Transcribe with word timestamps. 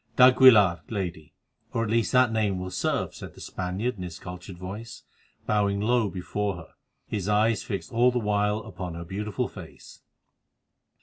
"D'Aguilar, 0.15 0.81
Lady, 0.89 1.35
or 1.73 1.83
at 1.83 1.91
least 1.91 2.11
that 2.11 2.31
name 2.31 2.57
will 2.57 2.71
serve," 2.71 3.13
said 3.13 3.35
the 3.35 3.39
Spaniard 3.39 3.97
in 3.97 4.01
his 4.01 4.17
cultured 4.17 4.57
voice, 4.57 5.03
bowing 5.45 5.79
low 5.79 6.09
before 6.09 6.55
her, 6.55 6.69
his 7.07 7.29
eyes 7.29 7.61
fixed 7.61 7.91
all 7.91 8.09
the 8.09 8.17
while 8.17 8.61
upon 8.63 8.95
her 8.95 9.05
beautiful 9.05 9.47
face. 9.47 10.01